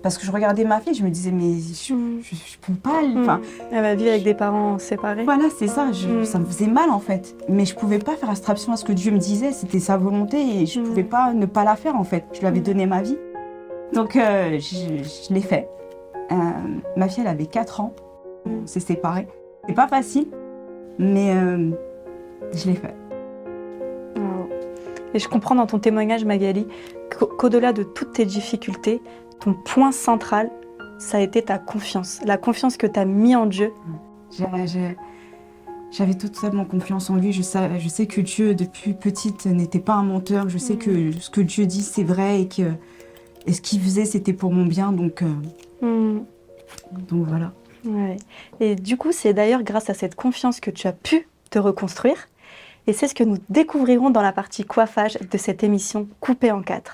Parce 0.02 0.18
que 0.18 0.26
je 0.26 0.32
regardais 0.32 0.64
ma 0.64 0.80
fille, 0.80 0.96
je 0.96 1.04
me 1.04 1.10
disais, 1.10 1.32
mais 1.32 1.54
je, 1.54 1.94
ne 1.94 2.22
peux 2.62 2.74
pas. 2.74 3.04
Mm. 3.04 3.22
Enfin, 3.22 3.42
Elle 3.72 3.84
va 3.84 3.96
vivre 3.96 4.10
avec 4.10 4.24
des 4.24 4.34
parents 4.34 4.80
séparés. 4.80 5.24
Voilà, 5.26 5.46
c'est 5.56 5.68
ça. 5.68 5.86
Mm. 5.86 6.26
Ça 6.26 6.40
me 6.40 6.46
faisait 6.46 6.68
mal 6.68 6.90
en 6.90 7.00
fait. 7.00 7.36
Mais 7.48 7.66
je 7.66 7.76
pouvais 7.76 8.00
pas 8.00 8.16
faire 8.16 8.30
abstraction 8.30 8.74
à 8.74 8.78
ce 8.78 8.86
que 8.86 8.94
Dieu 8.94 9.12
me 9.12 9.20
disait. 9.20 9.52
C'était 9.52 9.80
sa 9.80 9.98
volonté 9.98 10.62
et 10.62 10.66
je 10.66 10.80
ne 10.80 10.86
mm. 10.86 10.90
pouvais 10.90 11.04
pas 11.04 11.34
ne 11.34 11.46
pas 11.46 11.64
la 11.64 11.76
faire 11.76 11.96
en 11.96 12.04
fait. 12.04 12.26
Je 12.34 12.40
lui 12.40 12.48
avais 12.48 12.62
donné 12.62 12.86
ma 12.86 13.02
vie. 13.02 13.18
Donc 13.94 14.16
euh, 14.16 14.58
je, 14.60 15.34
l'ai 15.34 15.42
fait. 15.42 15.70
Euh, 16.32 16.36
ma 16.98 17.08
fille, 17.08 17.24
elle 17.24 17.30
avait 17.30 17.46
4 17.46 17.82
ans. 17.82 17.94
On 18.46 18.66
s'est 18.66 18.80
séparés. 18.80 19.28
C'est 19.68 19.76
pas 19.76 19.88
facile, 19.88 20.28
mais 20.98 21.36
euh, 21.36 21.70
je 22.54 22.68
l'ai 22.68 22.76
fait. 22.76 22.96
Et 25.14 25.20
je 25.20 25.28
comprends 25.28 25.56
dans 25.56 25.68
ton 25.68 25.80
témoignage, 25.80 26.26
Magali, 26.26 26.68
qu'au-delà 27.38 27.74
de 27.74 27.84
toutes 27.84 28.14
tes 28.14 28.26
difficultés, 28.26 29.02
ton 29.40 29.54
point 29.54 29.92
central, 29.92 30.50
ça 31.00 31.18
a 31.18 31.22
été 31.22 31.42
ta 31.42 31.58
confiance, 31.58 32.22
la 32.26 32.38
confiance 32.38 32.78
que 32.78 32.88
tu 32.88 33.00
as 33.00 33.06
mis 33.06 33.36
en 33.36 33.46
Dieu. 33.46 33.74
J'avais 35.92 36.14
totalement 36.14 36.64
confiance 36.64 37.10
en 37.10 37.18
lui. 37.18 37.34
Je 37.34 37.42
sais, 37.42 37.80
je 37.80 37.90
sais 37.90 38.06
que 38.06 38.22
Dieu, 38.22 38.56
depuis 38.56 38.94
petite, 38.94 39.46
n'était 39.46 39.80
pas 39.80 39.94
un 39.94 40.04
menteur. 40.04 40.48
Je 40.48 40.58
sais 40.58 40.78
que 40.78 40.90
mm. 40.90 41.14
ce 41.20 41.30
que 41.30 41.42
Dieu 41.42 41.66
dit, 41.66 41.82
c'est 41.82 42.04
vrai 42.04 42.42
et 42.42 42.48
que 42.48 42.72
et 43.46 43.54
ce 43.54 43.62
qu'il 43.62 43.82
faisait, 43.82 44.06
c'était 44.06 44.34
pour 44.34 44.54
mon 44.54 44.66
bien. 44.66 44.94
Donc, 44.94 45.22
euh, 45.22 45.86
mm. 45.86 46.24
donc 47.10 47.28
voilà. 47.28 47.52
Et 48.60 48.76
du 48.76 48.96
coup, 48.96 49.12
c'est 49.12 49.34
d'ailleurs 49.34 49.64
grâce 49.64 49.90
à 49.90 49.94
cette 49.94 50.16
confiance 50.16 50.60
que 50.60 50.72
tu 50.72 50.88
as 50.88 50.94
pu 50.94 51.28
te 51.50 51.60
reconstruire. 51.60 52.30
Et 52.88 52.94
c'est 52.94 53.08
ce 53.08 53.16
que 53.16 53.24
nous 53.24 53.38
découvrirons 53.50 54.10
dans 54.10 54.22
la 54.22 54.32
partie 54.32 54.66
coiffage 54.66 55.18
de 55.20 55.38
cette 55.38 55.64
émission 55.64 56.08
coupée 56.20 56.52
en 56.52 56.62
quatre. 56.62 56.94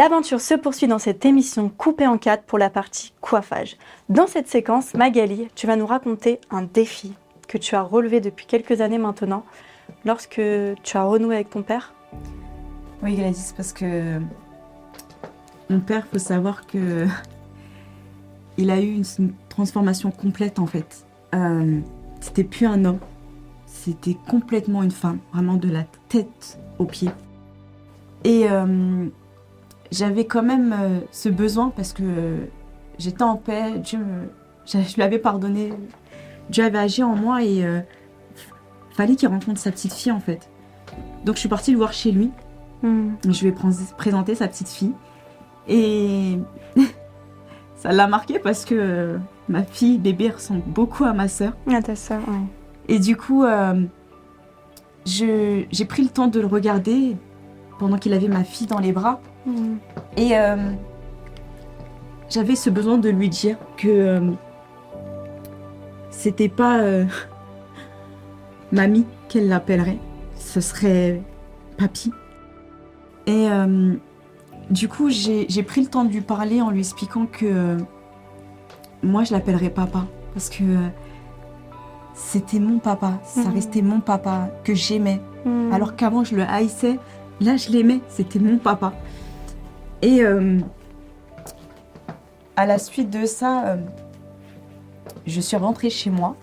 L'aventure 0.00 0.40
se 0.40 0.54
poursuit 0.54 0.86
dans 0.86 0.98
cette 0.98 1.26
émission 1.26 1.68
coupée 1.68 2.06
en 2.06 2.16
quatre 2.16 2.44
pour 2.44 2.56
la 2.56 2.70
partie 2.70 3.12
coiffage. 3.20 3.76
Dans 4.08 4.26
cette 4.26 4.48
séquence, 4.48 4.94
Magali, 4.94 5.48
tu 5.54 5.66
vas 5.66 5.76
nous 5.76 5.84
raconter 5.84 6.40
un 6.50 6.62
défi 6.62 7.12
que 7.48 7.58
tu 7.58 7.74
as 7.74 7.82
relevé 7.82 8.22
depuis 8.22 8.46
quelques 8.46 8.80
années 8.80 8.96
maintenant 8.96 9.44
lorsque 10.06 10.40
tu 10.82 10.96
as 10.96 11.04
renoué 11.04 11.34
avec 11.34 11.50
ton 11.50 11.60
père. 11.60 11.92
Oui, 13.02 13.14
Gladys, 13.14 13.52
parce 13.54 13.74
que 13.74 14.20
mon 15.68 15.80
père, 15.80 16.06
faut 16.06 16.18
savoir 16.18 16.66
que 16.66 17.06
il 18.56 18.70
a 18.70 18.80
eu 18.80 18.94
une, 18.94 19.34
transformation 19.50 20.10
complète 20.10 20.58
en 20.58 20.66
fait. 20.66 21.04
Euh, 21.34 21.78
c'était 22.22 22.44
plus 22.44 22.64
un 22.64 22.86
homme, 22.86 23.00
c'était 23.66 24.16
complètement 24.30 24.82
une 24.82 24.92
femme, 24.92 25.18
vraiment 25.34 25.56
de 25.56 25.68
la 25.68 25.84
tête 26.08 26.58
aux 26.78 26.86
pieds. 26.86 27.10
Et 28.24 28.48
euh, 28.50 29.10
j'avais 29.90 30.24
quand 30.24 30.42
même 30.42 30.72
euh, 30.72 31.00
ce 31.10 31.28
besoin 31.28 31.72
parce 31.74 31.92
que 31.92 32.02
j'étais 32.98 33.22
en 33.22 33.36
paix, 33.36 33.72
Dieu 33.78 33.98
je 34.66 34.94
lui 34.94 35.02
avais 35.02 35.18
pardonné, 35.18 35.72
Dieu 36.48 36.64
avait 36.64 36.78
agi 36.78 37.02
en 37.02 37.16
moi 37.16 37.42
et 37.42 37.64
euh, 37.64 37.80
fallait 38.92 39.16
qu'il 39.16 39.28
rencontre 39.28 39.58
sa 39.58 39.70
petite 39.72 39.92
fille 39.92 40.12
en 40.12 40.20
fait. 40.20 40.48
Donc 41.24 41.36
je 41.36 41.40
suis 41.40 41.48
partie 41.48 41.72
le 41.72 41.78
voir 41.78 41.92
chez 41.92 42.12
lui. 42.12 42.30
Hmm. 42.82 43.10
Je 43.28 43.40
lui 43.40 43.48
ai 43.48 43.54
présenté 43.96 44.34
sa 44.34 44.48
petite 44.48 44.68
fille 44.68 44.92
et 45.68 46.38
ça 47.76 47.92
l'a 47.92 48.06
marqué 48.06 48.38
parce 48.38 48.64
que 48.64 49.18
ma 49.48 49.64
fille 49.64 49.98
bébé 49.98 50.30
ressemble 50.30 50.62
beaucoup 50.66 51.04
à 51.04 51.12
ma 51.12 51.28
sœur. 51.28 51.52
À 51.70 51.82
ta 51.82 51.96
sœur, 51.96 52.20
oui. 52.28 52.38
Et 52.88 52.98
du 52.98 53.16
coup, 53.16 53.44
euh, 53.44 53.84
j'ai 55.04 55.84
pris 55.88 56.02
le 56.02 56.08
temps 56.08 56.26
de 56.26 56.40
le 56.40 56.46
regarder 56.46 57.16
pendant 57.78 57.98
qu'il 57.98 58.12
avait 58.12 58.28
ma 58.28 58.44
fille 58.44 58.66
dans 58.66 58.80
les 58.80 58.92
bras. 58.92 59.20
Et 60.16 60.36
euh, 60.36 60.56
j'avais 62.28 62.56
ce 62.56 62.70
besoin 62.70 62.98
de 62.98 63.08
lui 63.08 63.28
dire 63.28 63.56
que 63.76 63.88
euh, 63.88 64.20
c'était 66.10 66.48
pas 66.48 66.80
mamie 68.72 69.06
qu'elle 69.28 69.48
l'appellerait, 69.48 69.98
ce 70.36 70.60
serait 70.60 71.22
papy. 71.78 72.12
Et 73.26 73.46
du 74.70 74.88
coup, 74.88 75.08
j'ai 75.08 75.62
pris 75.62 75.82
le 75.82 75.86
temps 75.86 76.04
de 76.04 76.10
lui 76.10 76.20
parler 76.20 76.60
en 76.60 76.70
lui 76.70 76.80
expliquant 76.80 77.26
que 77.26 77.76
moi, 79.02 79.24
je 79.24 79.32
l'appellerais 79.32 79.70
papa 79.70 80.06
parce 80.34 80.50
que 80.50 80.64
c'était 82.14 82.58
mon 82.58 82.78
papa, 82.78 83.20
ça 83.24 83.42
mhm. 83.42 83.54
restait 83.54 83.82
mon 83.82 84.00
papa 84.00 84.50
que 84.64 84.74
j'aimais. 84.74 85.20
Mhm. 85.44 85.72
Alors 85.72 85.96
qu'avant, 85.96 86.22
je 86.24 86.36
le 86.36 86.42
haïssais, 86.42 86.98
là, 87.40 87.56
je 87.56 87.70
l'aimais, 87.70 88.00
c'était 88.08 88.38
mon 88.38 88.58
papa. 88.58 88.92
Et 90.02 90.22
euh, 90.22 90.58
à 92.56 92.66
la 92.66 92.78
suite 92.78 93.10
de 93.10 93.26
ça, 93.26 93.66
euh, 93.66 93.76
je 95.26 95.40
suis 95.40 95.56
rentrée 95.56 95.90
chez 95.90 96.10
moi. 96.10 96.36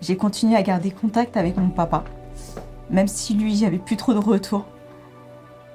J'ai 0.00 0.16
continué 0.16 0.56
à 0.56 0.62
garder 0.62 0.90
contact 0.90 1.36
avec 1.36 1.56
mon 1.56 1.70
papa, 1.70 2.04
même 2.90 3.08
si 3.08 3.34
lui, 3.34 3.52
il 3.52 3.58
n'y 3.58 3.66
avait 3.66 3.78
plus 3.78 3.96
trop 3.96 4.14
de 4.14 4.18
retour. 4.18 4.66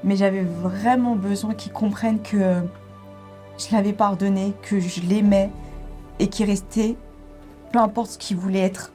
Mais 0.04 0.16
j'avais 0.16 0.44
vraiment 0.44 1.16
besoin 1.16 1.54
qu'il 1.54 1.72
comprenne 1.72 2.22
que 2.22 2.62
je 3.58 3.76
l'avais 3.76 3.94
pardonné, 3.94 4.54
que 4.62 4.80
je 4.80 5.02
l'aimais 5.02 5.50
et 6.20 6.28
qu'il 6.28 6.46
restait, 6.46 6.96
peu 7.72 7.80
importe 7.80 8.12
ce 8.12 8.18
qu'il 8.18 8.38
voulait 8.38 8.60
être, 8.60 8.94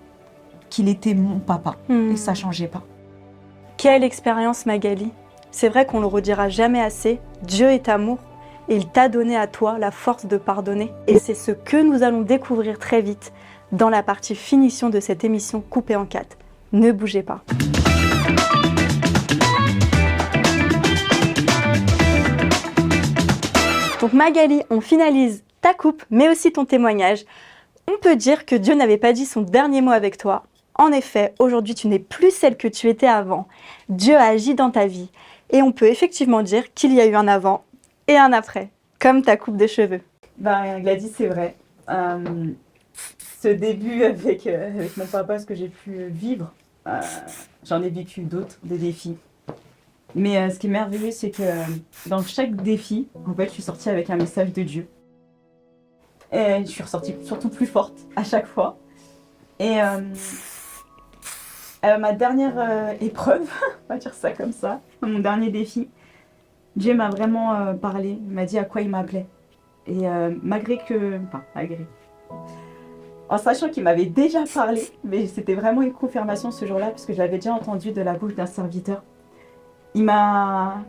qu'il 0.70 0.88
était 0.88 1.14
mon 1.14 1.38
papa 1.38 1.76
et 1.88 2.16
ça 2.16 2.32
hmm. 2.32 2.36
changeait 2.36 2.68
pas. 2.68 2.82
Quelle 3.76 4.02
expérience 4.02 4.66
Magali? 4.66 5.12
C'est 5.50 5.68
vrai 5.68 5.86
qu'on 5.86 6.00
le 6.00 6.06
redira 6.06 6.48
jamais 6.48 6.80
assez, 6.80 7.20
Dieu 7.42 7.70
est 7.70 7.88
amour 7.88 8.18
et 8.68 8.76
il 8.76 8.86
t'a 8.86 9.08
donné 9.08 9.36
à 9.36 9.46
toi 9.46 9.78
la 9.78 9.90
force 9.90 10.26
de 10.26 10.36
pardonner 10.36 10.92
et 11.06 11.18
c'est 11.18 11.34
ce 11.34 11.52
que 11.52 11.82
nous 11.82 12.02
allons 12.02 12.20
découvrir 12.20 12.78
très 12.78 13.00
vite 13.00 13.32
dans 13.72 13.88
la 13.88 14.02
partie 14.02 14.34
finition 14.34 14.90
de 14.90 15.00
cette 15.00 15.24
émission 15.24 15.60
coupée 15.60 15.96
en 15.96 16.04
quatre. 16.04 16.36
Ne 16.72 16.92
bougez 16.92 17.22
pas. 17.22 17.42
Donc 24.00 24.12
Magali, 24.12 24.62
on 24.70 24.80
finalise 24.80 25.44
ta 25.60 25.74
coupe, 25.74 26.04
mais 26.10 26.28
aussi 26.28 26.52
ton 26.52 26.66
témoignage. 26.66 27.24
On 27.90 27.98
peut 28.00 28.16
dire 28.16 28.44
que 28.44 28.54
Dieu 28.54 28.74
n'avait 28.74 28.98
pas 28.98 29.12
dit 29.14 29.24
son 29.24 29.40
dernier 29.40 29.80
mot 29.80 29.90
avec 29.90 30.18
toi. 30.18 30.44
En 30.74 30.92
effet, 30.92 31.34
aujourd'hui, 31.40 31.74
tu 31.74 31.88
n'es 31.88 31.98
plus 31.98 32.30
celle 32.30 32.56
que 32.56 32.68
tu 32.68 32.88
étais 32.88 33.08
avant. 33.08 33.48
Dieu 33.88 34.14
a 34.14 34.26
agi 34.26 34.54
dans 34.54 34.70
ta 34.70 34.86
vie. 34.86 35.10
Et 35.50 35.62
on 35.62 35.72
peut 35.72 35.86
effectivement 35.86 36.42
dire 36.42 36.72
qu'il 36.74 36.92
y 36.94 37.00
a 37.00 37.06
eu 37.06 37.14
un 37.14 37.28
avant 37.28 37.64
et 38.06 38.16
un 38.16 38.32
après, 38.32 38.70
comme 38.98 39.22
ta 39.22 39.36
coupe 39.36 39.56
de 39.56 39.66
cheveux. 39.66 40.00
Ben, 40.36 40.80
Gladys, 40.80 41.12
c'est 41.16 41.26
vrai. 41.26 41.56
Euh, 41.88 42.52
ce 43.40 43.48
début 43.48 44.04
avec, 44.04 44.46
euh, 44.46 44.68
avec 44.68 44.96
mon 44.96 45.06
papa, 45.06 45.38
ce 45.38 45.46
que 45.46 45.54
j'ai 45.54 45.68
pu 45.68 46.06
vivre, 46.08 46.52
euh, 46.86 47.00
j'en 47.64 47.82
ai 47.82 47.88
vécu 47.88 48.22
d'autres, 48.22 48.58
des 48.62 48.78
défis. 48.78 49.16
Mais 50.14 50.50
ce 50.50 50.58
qui 50.58 50.68
est 50.68 50.70
merveilleux, 50.70 51.10
c'est 51.10 51.30
que 51.30 51.42
dans 52.06 52.22
chaque 52.22 52.56
défi, 52.56 53.08
en 53.26 53.34
fait, 53.34 53.46
je 53.46 53.50
suis 53.50 53.62
sortie 53.62 53.90
avec 53.90 54.08
un 54.10 54.16
message 54.16 54.52
de 54.52 54.62
Dieu. 54.62 54.88
Et 56.32 56.60
je 56.60 56.70
suis 56.70 56.82
ressortie 56.82 57.14
surtout 57.22 57.50
plus 57.50 57.66
forte 57.66 57.98
à 58.16 58.24
chaque 58.24 58.46
fois. 58.46 58.78
Et 59.58 59.78
euh, 61.84 61.96
ma 61.98 62.12
dernière 62.12 62.54
euh, 62.56 62.92
épreuve, 63.00 63.48
on 63.88 63.94
va 63.94 63.98
dire 63.98 64.14
ça 64.14 64.32
comme 64.32 64.52
ça, 64.52 64.80
mon 65.00 65.20
dernier 65.20 65.50
défi, 65.50 65.88
Dieu 66.76 66.94
m'a 66.94 67.08
vraiment 67.08 67.54
euh, 67.54 67.74
parlé, 67.74 68.18
il 68.20 68.34
m'a 68.34 68.44
dit 68.44 68.58
à 68.58 68.64
quoi 68.64 68.80
il 68.80 68.88
m'appelait. 68.88 69.26
Et 69.86 70.06
malgré 70.42 70.76
que. 70.76 71.18
Enfin, 71.28 71.42
malgré. 71.54 71.86
En 73.30 73.38
sachant 73.38 73.70
qu'il 73.70 73.82
m'avait 73.82 74.04
déjà 74.04 74.44
parlé, 74.52 74.82
mais 75.02 75.26
c'était 75.26 75.54
vraiment 75.54 75.80
une 75.80 75.94
confirmation 75.94 76.50
ce 76.50 76.66
jour-là, 76.66 76.90
parce 76.90 77.06
que 77.06 77.14
je 77.14 77.18
l'avais 77.18 77.36
déjà 77.36 77.54
entendu 77.54 77.92
de 77.92 78.02
la 78.02 78.12
bouche 78.12 78.34
d'un 78.34 78.44
serviteur. 78.44 79.02
Il 79.94 80.04
m'a. 80.04 80.84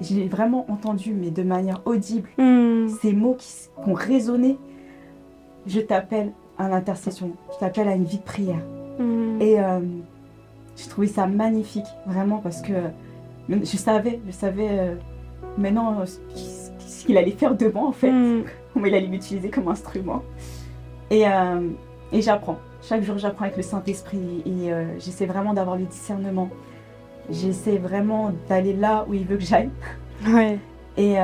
J'ai 0.00 0.26
vraiment 0.26 0.64
entendu, 0.70 1.12
mais 1.12 1.30
de 1.30 1.42
manière 1.42 1.82
audible, 1.84 2.30
hmm. 2.38 2.88
ces 3.02 3.12
mots 3.12 3.34
qui, 3.34 3.46
qui 3.48 3.90
ont 3.90 3.92
résonné. 3.92 4.56
Je 5.66 5.80
t'appelle 5.80 6.32
à 6.56 6.70
l'intercession, 6.70 7.32
je 7.52 7.58
t'appelle 7.58 7.88
à 7.88 7.94
une 7.94 8.04
vie 8.04 8.18
de 8.18 8.22
prière. 8.22 8.62
Mm. 8.98 9.40
Et 9.40 9.60
euh, 9.60 9.80
j'ai 10.76 10.88
trouvé 10.88 11.06
ça 11.06 11.26
magnifique, 11.26 11.86
vraiment, 12.06 12.38
parce 12.38 12.60
que 12.62 12.72
je 13.48 13.76
savais, 13.76 14.20
je 14.26 14.32
savais 14.32 14.68
euh, 14.70 14.94
maintenant 15.56 16.04
ce 16.06 17.06
qu'il 17.06 17.16
allait 17.16 17.32
faire 17.32 17.54
de 17.56 17.68
moi, 17.68 17.86
en 17.86 17.92
fait, 17.92 18.10
mm. 18.10 18.44
comment 18.72 18.86
il 18.86 18.94
allait 18.94 19.08
m'utiliser 19.08 19.50
comme 19.50 19.68
instrument. 19.68 20.22
Et, 21.10 21.26
euh, 21.26 21.68
et 22.12 22.22
j'apprends. 22.22 22.58
Chaque 22.82 23.02
jour, 23.02 23.18
j'apprends 23.18 23.44
avec 23.44 23.56
le 23.56 23.62
Saint-Esprit 23.62 24.42
et 24.46 24.70
j'essaie 25.00 25.26
vraiment 25.26 25.52
d'avoir 25.52 25.76
le 25.76 25.84
discernement. 25.84 26.48
J'essaie 27.28 27.76
vraiment 27.76 28.32
d'aller 28.48 28.72
là 28.72 29.04
où 29.08 29.14
il 29.14 29.26
veut 29.26 29.36
que 29.36 29.42
j'aille. 29.42 29.70
Ouais. 30.24 30.58
Et 30.96 31.16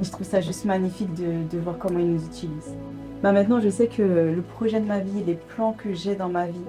je 0.00 0.10
trouve 0.10 0.24
ça 0.24 0.40
juste 0.40 0.64
magnifique 0.66 1.12
de, 1.14 1.48
de 1.50 1.58
voir 1.58 1.78
comment 1.78 1.98
il 1.98 2.12
nous 2.12 2.24
utilise. 2.24 2.76
Bah, 3.22 3.32
maintenant, 3.32 3.60
je 3.60 3.68
sais 3.68 3.86
que 3.86 4.02
le 4.02 4.42
projet 4.42 4.80
de 4.80 4.86
ma 4.86 4.98
vie, 4.98 5.24
les 5.26 5.34
plans 5.34 5.72
que 5.72 5.92
j'ai 5.94 6.14
dans 6.14 6.28
ma 6.28 6.46
vie, 6.46 6.64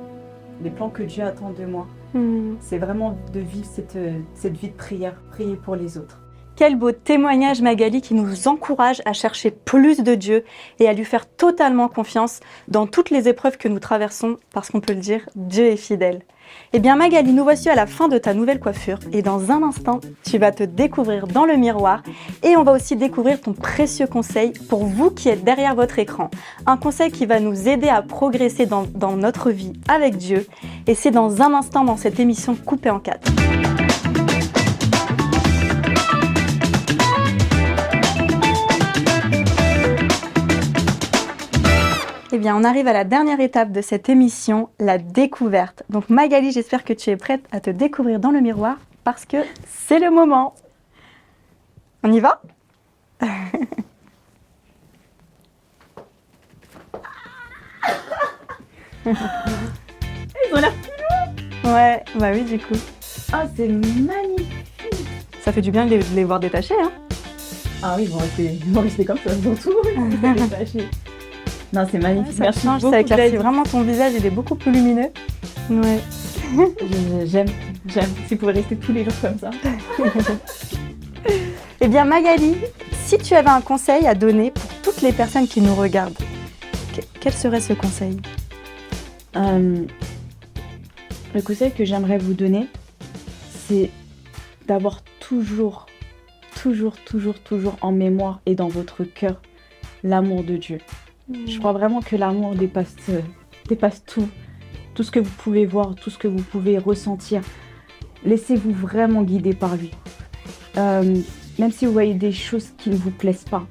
les 0.63 0.70
plans 0.70 0.89
que 0.89 1.04
Dieu 1.04 1.24
attend 1.24 1.51
de 1.51 1.66
moi, 1.66 1.88
hmm. 2.13 2.56
c'est 2.60 2.77
vraiment 2.77 3.18
de 3.34 3.39
vivre 3.39 3.68
cette, 3.70 3.98
cette 4.34 4.58
vie 4.58 4.70
de 4.70 4.75
prière, 4.75 5.16
prier 5.32 5.56
pour 5.56 5.75
les 5.75 5.98
autres. 5.98 6.20
Quel 6.58 6.75
beau 6.75 6.92
témoignage 6.92 7.62
Magali 7.62 8.01
qui 8.01 8.16
nous 8.16 8.48
encourage 8.48 9.04
à 9.06 9.13
chercher 9.13 9.51
plus 9.51 10.01
de 10.01 10.16
Dieu 10.16 10.44
et 10.80 10.88
à 10.88 10.94
lui 10.94 11.06
faire 11.06 11.30
totalement 11.30 11.88
confiance 11.88 12.39
dans 12.68 12.88
toutes 12.88 13.12
les 13.12 13.27
épreuves 13.27 13.58
que 13.58 13.68
nous 13.68 13.80
traversons 13.80 14.38
parce 14.51 14.72
qu'on 14.72 14.82
peut 14.82 14.94
le 14.94 15.00
dire, 15.00 15.30
Dieu 15.36 15.66
est 15.66 15.77
fidèle. 15.77 16.24
Eh 16.74 16.80
bien 16.80 16.96
Magali, 16.96 17.34
nous 17.34 17.44
voici 17.44 17.70
à 17.70 17.75
la 17.75 17.86
fin 17.86 18.08
de 18.08 18.18
ta 18.18 18.34
nouvelle 18.34 18.60
coiffure 18.60 19.00
et 19.12 19.22
dans 19.22 19.51
un 19.51 19.63
instant, 19.63 20.00
tu 20.24 20.38
vas 20.38 20.51
te 20.51 20.63
découvrir 20.63 21.27
dans 21.27 21.46
le 21.46 21.56
miroir 21.56 22.04
et 22.44 22.58
on 22.58 22.63
va 22.63 22.74
aussi 22.74 22.96
découvrir 22.96 23.39
ton 23.39 23.54
précieux 23.54 24.08
conseil 24.08 24.54
pour 24.70 24.86
vous 24.86 25.12
qui 25.12 25.30
êtes 25.30 25.44
derrière 25.44 25.75
votre 25.75 26.00
écran. 26.00 26.30
Un 26.66 26.77
conseil 26.77 27.12
qui 27.12 27.25
va 27.25 27.39
nous 27.39 27.68
aider 27.68 27.89
à 27.89 28.01
progresser 28.01 28.66
dans, 28.66 28.86
notre 29.16 29.51
vie 29.51 29.74
avec 29.88 30.18
Dieu 30.18 30.46
et 30.88 30.96
c'est 30.96 31.12
dans 31.12 31.42
un 31.42 31.54
instant 31.54 31.84
dans 31.84 31.98
cette 31.98 32.20
émission 32.20 32.56
coupée 32.56 32.89
en 32.89 33.00
quatre. 33.00 33.32
Eh 42.38 42.39
bien, 42.39 42.56
on 42.56 42.63
arrive 42.63 42.88
à 42.88 42.94
la 42.94 43.03
dernière 43.03 43.39
étape 43.39 43.72
de 43.72 43.82
cette 43.82 44.10
émission, 44.10 44.70
la 44.79 45.00
découverte. 45.00 45.82
Donc 45.89 46.08
Magali, 46.12 46.51
j'espère 46.51 46.84
que 46.84 46.94
tu 46.94 47.10
es 47.10 47.17
prête 47.17 47.44
à 47.51 47.60
te 47.60 47.72
découvrir 47.72 48.20
dans 48.20 48.29
le 48.29 48.41
miroir 48.41 48.77
parce 49.03 49.25
que 49.25 49.38
c'est 49.65 49.98
le 49.98 50.12
moment. 50.12 50.53
On 52.03 52.12
y 52.12 52.20
va? 52.20 52.39
Ils 53.24 53.25
ont 60.53 60.60
l'air 60.60 60.74
plus 60.74 61.72
Ouais, 61.72 62.03
bah 62.20 62.29
oui, 62.34 62.44
du 62.44 62.60
coup. 62.60 62.75
Ah, 63.34 63.46
c'est 63.56 63.67
magnifique 63.67 65.08
Ça 65.41 65.51
fait 65.51 65.62
du 65.62 65.72
bien 65.72 65.88
de 65.88 66.00
les, 66.13 66.24
voir 66.24 66.39
détachés, 66.39 66.75
hein 66.79 66.91
Ah 67.82 67.96
oui, 67.98 68.03
ils 68.03 68.12
vont 68.12 68.20
rester, 68.20 68.60
vont 68.67 68.82
rester 68.82 69.06
comme 69.06 69.17
ça, 69.17 69.34
ils 69.36 69.41
vont 69.41 69.56
tout 69.56 69.74
détachés. 70.22 70.88
Non, 71.74 71.86
c'est 71.90 72.00
magnifique. 72.00 72.34
ça 72.34 72.44
Merci 72.44 72.62
change, 72.62 72.82
beaucoup. 72.82 72.94
Ça 72.94 73.02
éclaircit 73.02 73.36
vraiment 73.36 73.64
ton 73.64 73.82
visage, 73.82 74.14
il 74.18 74.26
est 74.26 74.32
beaucoup 74.32 74.56
plus 74.56 74.72
lumineux. 74.72 75.10
Ouais. 75.70 76.00
j'aime, 77.26 77.48
j'aime. 77.88 78.10
Si 78.28 78.34
vous 78.34 78.40
pouvez 78.40 78.54
rester 78.54 78.76
tous 78.78 78.94
les 78.94 79.04
jours 79.04 79.14
comme 79.22 79.38
ça. 79.38 79.52
eh 81.82 81.88
bien, 81.88 82.06
Magali, 82.06 82.56
si 83.06 83.18
tu 83.18 83.34
avais 83.34 83.50
un 83.50 83.62
conseil 83.62 84.08
à 84.08 84.16
donner 84.16 84.52
pour 84.52 84.70
toutes 84.82 85.02
les 85.02 85.12
personnes 85.12 85.48
qui 85.48 85.62
nous 85.62 85.76
regardent, 85.76 86.18
quel 87.20 87.34
serait 87.34 87.62
ce 87.62 87.74
conseil? 87.74 88.18
Euh, 89.36 89.86
Le 91.36 91.42
conseil 91.42 91.72
que 91.72 91.84
j'aimerais 91.84 92.18
vous 92.18 92.34
donner, 92.34 92.68
c'est 93.68 93.92
d'avoir 94.68 95.02
toujours, 95.20 95.86
toujours, 96.62 96.96
toujours, 96.98 97.40
toujours 97.40 97.76
en 97.82 97.92
mémoire 97.92 98.40
et 98.46 98.56
dans 98.56 98.70
votre 98.70 99.04
cœur 99.04 99.42
l'amour 100.04 100.44
de 100.44 100.56
Dieu. 100.58 100.80
Je 101.29 101.55
hmm. 101.55 101.60
crois 101.60 101.74
vraiment 101.74 102.01
que 102.01 102.15
l'amour 102.15 102.55
dépasse, 102.55 102.96
euh, 103.10 103.22
dépasse 103.67 104.03
tout, 104.05 104.27
tout 104.93 105.03
ce 105.03 105.12
que 105.12 105.19
vous 105.19 105.34
pouvez 105.38 105.65
voir, 105.65 105.96
tout 105.96 106.10
ce 106.10 106.17
que 106.17 106.27
vous 106.27 106.41
pouvez 106.41 106.77
ressentir. 106.77 107.41
Laissez-vous 108.24 108.72
vraiment 108.72 109.24
guider 109.24 109.53
par 109.53 109.75
lui. 109.75 109.91
Euh, 110.77 111.17
même 111.60 111.72
si 111.72 111.86
vous 111.86 111.91
voyez 111.91 112.13
des 112.13 112.31
choses 112.31 112.69
qui 112.77 112.89
ne 112.89 112.96
vous 112.96 113.12
plaisent 113.12 113.46
pas, 113.46 113.67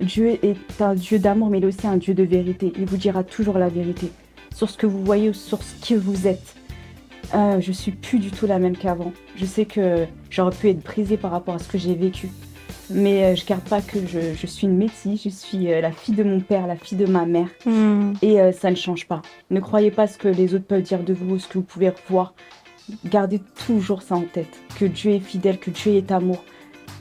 Dieu 0.00 0.38
est 0.44 0.80
un 0.80 0.94
Dieu 0.94 1.18
d'amour, 1.18 1.48
mais 1.48 1.58
il 1.58 1.64
est 1.64 1.68
aussi 1.68 1.86
un 1.86 1.96
Dieu 1.96 2.14
de 2.14 2.22
vérité. 2.22 2.72
Il 2.76 2.84
vous 2.86 2.98
dira 2.98 3.24
toujours 3.24 3.58
la 3.58 3.68
vérité 3.68 4.10
sur 4.54 4.70
ce 4.70 4.76
que 4.76 4.86
vous 4.86 5.04
voyez, 5.04 5.32
sur 5.32 5.62
ce 5.62 5.74
que 5.86 5.94
vous 5.94 6.26
êtes. 6.26 6.54
Euh, 7.34 7.60
je 7.60 7.72
suis 7.72 7.92
plus 7.92 8.18
du 8.18 8.30
tout 8.30 8.46
la 8.46 8.58
même 8.58 8.76
qu'avant. 8.76 9.12
Je 9.36 9.44
sais 9.44 9.64
que 9.64 10.06
j'aurais 10.30 10.54
pu 10.54 10.68
être 10.68 10.82
brisée 10.82 11.16
par 11.16 11.30
rapport 11.30 11.54
à 11.54 11.58
ce 11.58 11.68
que 11.68 11.78
j'ai 11.78 11.94
vécu. 11.94 12.28
Mais 12.90 13.24
euh, 13.24 13.34
je 13.34 13.42
ne 13.42 13.46
garde 13.46 13.68
pas 13.68 13.80
que 13.80 13.98
je, 14.06 14.46
suis 14.46 14.66
une 14.66 14.76
métisse, 14.76 15.24
je 15.24 15.28
suis 15.28 15.72
euh, 15.72 15.80
la 15.80 15.90
fille 15.90 16.14
de 16.14 16.22
mon 16.22 16.40
père, 16.40 16.66
la 16.66 16.76
fille 16.76 16.98
de 16.98 17.06
ma 17.06 17.26
mère. 17.26 17.48
Hmm. 17.64 18.12
Et 18.22 18.40
euh, 18.40 18.52
ça 18.52 18.70
ne 18.70 18.76
change 18.76 19.06
pas. 19.06 19.22
Ne 19.50 19.60
croyez 19.60 19.90
pas 19.90 20.06
ce 20.06 20.18
que 20.18 20.28
les 20.28 20.54
autres 20.54 20.66
peuvent 20.66 20.82
dire 20.82 21.02
de 21.02 21.12
vous, 21.12 21.38
ce 21.38 21.48
que 21.48 21.58
vous 21.58 21.64
pouvez 21.64 21.92
voir. 22.08 22.34
Gardez 23.04 23.40
toujours 23.66 24.02
ça 24.02 24.14
en 24.14 24.22
tête. 24.22 24.60
Que 24.78 24.84
Dieu 24.84 25.12
est 25.12 25.20
fidèle, 25.20 25.58
que 25.58 25.70
Dieu 25.70 25.94
est 25.94 26.12
amour 26.12 26.44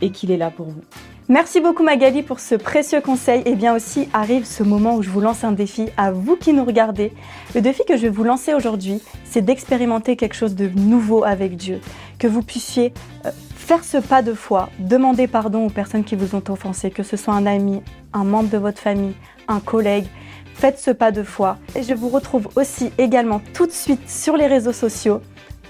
et 0.02 0.10
qu'il 0.10 0.32
est 0.32 0.38
là 0.38 0.50
pour 0.50 0.68
vous. 0.68 0.82
Merci 1.28 1.60
beaucoup 1.60 1.82
Magali 1.82 2.22
pour 2.22 2.40
ce 2.40 2.54
précieux 2.54 3.02
conseil. 3.02 3.42
Et 3.46 3.56
bien 3.56 3.76
aussi 3.76 4.08
arrive 4.14 4.46
ce 4.46 4.62
moment 4.62 4.96
où 4.96 5.02
je 5.02 5.10
vous 5.10 5.22
lance 5.22 5.44
un 5.44 5.54
défi 5.54 5.88
à 5.98 6.12
vous 6.12 6.36
qui 6.36 6.54
nous 6.54 6.64
regardez. 6.64 7.12
Le 7.56 7.62
défi 7.62 7.82
que 7.88 7.98
je 7.98 8.04
vais 8.04 8.10
vous 8.10 8.24
lancer 8.24 8.54
aujourd'hui, 8.54 9.02
c'est 9.24 9.42
d'expérimenter 9.42 10.18
quelque 10.18 10.36
chose 10.36 10.54
de 10.54 10.68
nouveau 10.68 11.24
avec 11.24 11.58
Dieu. 11.58 11.82
Que 12.20 12.28
vous 12.28 12.44
puissiez 12.44 12.94
euh, 13.26 13.32
faire 13.56 13.84
ce 13.84 13.98
pas 13.98 14.22
de 14.22 14.36
foi, 14.36 14.70
demander 14.78 15.26
pardon 15.26 15.66
aux 15.66 15.72
personnes 15.72 16.04
qui 16.04 16.16
vous 16.16 16.36
ont 16.36 16.44
offensé, 16.48 16.92
que 16.92 17.02
ce 17.02 17.18
soit 17.18 17.34
un 17.34 17.48
ami, 17.48 17.82
un 18.14 18.24
membre 18.24 18.50
de 18.52 18.60
votre 18.60 18.80
famille, 18.80 19.16
un 19.48 19.60
collègue. 19.60 20.06
Faites 20.54 20.78
ce 20.78 20.92
pas 20.92 21.12
de 21.12 21.24
foi. 21.24 21.58
Et 21.76 21.82
je 21.82 21.96
vous 21.96 22.10
retrouve 22.10 22.50
aussi 22.56 22.92
également 23.00 23.42
tout 23.56 23.66
de 23.66 23.72
suite 23.72 24.08
sur 24.08 24.38
les 24.38 24.46
réseaux 24.46 24.74
sociaux 24.74 25.22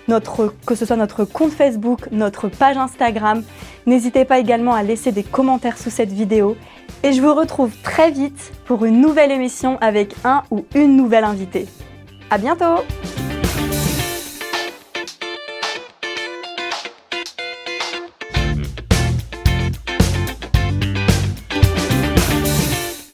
notre, 0.07 0.53
que 0.65 0.75
ce 0.75 0.85
soit 0.85 0.95
notre 0.95 1.25
compte 1.25 1.51
Facebook, 1.51 2.07
notre 2.11 2.47
page 2.47 2.77
Instagram. 2.77 3.43
N'hésitez 3.85 4.25
pas 4.25 4.39
également 4.39 4.73
à 4.73 4.83
laisser 4.83 5.11
des 5.11 5.23
commentaires 5.23 5.77
sous 5.77 5.89
cette 5.89 6.11
vidéo. 6.11 6.55
Et 7.03 7.13
je 7.13 7.21
vous 7.21 7.33
retrouve 7.33 7.71
très 7.83 8.11
vite 8.11 8.51
pour 8.65 8.85
une 8.85 9.01
nouvelle 9.01 9.31
émission 9.31 9.77
avec 9.81 10.15
un 10.23 10.43
ou 10.51 10.65
une 10.75 10.95
nouvelle 10.95 11.23
invitée. 11.23 11.67
À 12.29 12.37
bientôt! 12.37 12.83